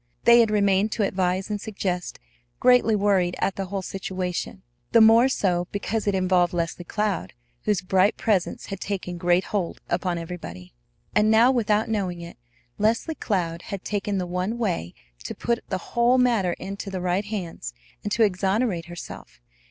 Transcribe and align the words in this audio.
They 0.23 0.39
had 0.39 0.49
remained 0.49 0.91
to 0.93 1.03
advise 1.05 1.51
and 1.51 1.61
suggest, 1.61 2.17
greatly 2.59 2.95
worried 2.95 3.35
at 3.37 3.55
the 3.55 3.65
whole 3.65 3.83
situation, 3.83 4.63
the 4.93 4.99
more 4.99 5.29
so 5.29 5.67
because 5.71 6.07
it 6.07 6.15
involved 6.15 6.53
Leslie 6.53 6.83
Cloud, 6.85 7.33
whose 7.65 7.81
bright 7.83 8.17
presence 8.17 8.65
had 8.65 8.79
taken 8.79 9.19
great 9.19 9.43
hold 9.53 9.79
upon 9.91 10.17
everybody. 10.17 10.73
And 11.13 11.29
now, 11.29 11.51
without 11.51 11.87
knowing 11.87 12.19
it, 12.19 12.39
Leslie 12.79 13.13
Cloud 13.13 13.61
had 13.69 13.85
taken 13.85 14.17
the 14.17 14.25
one 14.25 14.57
way 14.57 14.95
to 15.23 15.35
put 15.35 15.59
the 15.69 15.77
whole 15.93 16.17
matter 16.17 16.53
into 16.53 16.89
the 16.89 16.99
right 16.99 17.25
hands 17.25 17.71
and 18.03 18.11
to 18.13 18.23
exonerate 18.23 18.85
herself. 18.87 19.39